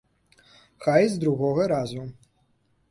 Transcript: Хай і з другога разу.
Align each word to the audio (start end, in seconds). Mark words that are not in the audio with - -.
Хай 0.85 1.01
і 1.09 1.11
з 1.17 1.21
другога 1.25 1.71
разу. 1.75 2.09